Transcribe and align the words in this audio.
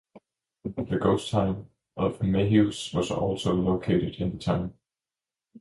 The 0.63 0.97
ghost 0.97 1.29
town 1.29 1.69
of 1.95 2.17
Mayhews 2.23 2.91
was 2.91 3.11
also 3.11 3.53
located 3.53 4.15
in 4.15 4.31
the 4.31 4.39
town. 4.43 4.73